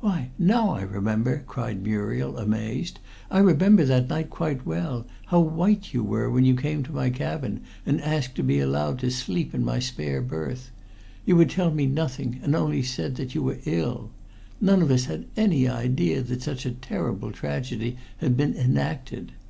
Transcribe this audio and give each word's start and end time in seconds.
"Why! 0.00 0.28
Now 0.38 0.72
I 0.74 0.82
remember!" 0.82 1.42
cried 1.46 1.82
Muriel, 1.82 2.36
amazed. 2.36 2.98
"I 3.30 3.38
remember 3.38 3.82
that 3.86 4.10
night 4.10 4.28
quite 4.28 4.66
well, 4.66 5.06
how 5.28 5.40
white 5.40 5.94
you 5.94 6.04
were 6.04 6.30
when 6.30 6.44
you 6.44 6.54
came 6.54 6.82
to 6.82 6.92
my 6.92 7.08
cabin 7.08 7.62
and 7.86 7.98
asked 8.02 8.34
to 8.34 8.42
be 8.42 8.60
allowed 8.60 8.98
to 8.98 9.10
sleep 9.10 9.54
in 9.54 9.64
my 9.64 9.78
spare 9.78 10.20
berth. 10.20 10.70
You 11.24 11.34
would 11.36 11.48
tell 11.48 11.70
me 11.70 11.86
nothing, 11.86 12.40
and 12.42 12.54
only 12.54 12.82
said 12.82 13.18
you 13.34 13.42
were 13.42 13.60
ill. 13.64 14.10
None 14.60 14.82
of 14.82 14.90
us 14.90 15.06
had 15.06 15.24
any 15.34 15.66
idea 15.66 16.20
that 16.20 16.42
such 16.42 16.66
a 16.66 16.70
terrible 16.72 17.32
tragedy 17.32 17.96
had 18.18 18.36
been 18.36 18.52
enacted. 18.54 19.32